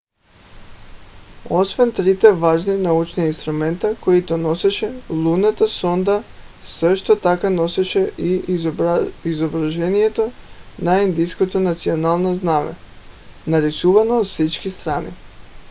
освен 1.49 1.91
трите 1.97 2.31
важни 2.31 2.77
научни 2.77 3.25
инструмента 3.25 3.95
които 4.01 4.37
носеше 4.37 5.01
лунната 5.09 5.67
сонда 5.67 6.23
също 6.63 7.15
така 7.15 7.49
носеше 7.49 8.11
и 8.17 8.33
изображението 9.25 10.31
на 10.81 11.01
индийското 11.01 11.59
национално 11.59 12.35
знаме 12.35 12.75
нарисувано 13.47 14.19
от 14.19 14.25
всички 14.25 14.69
страни 14.71 15.11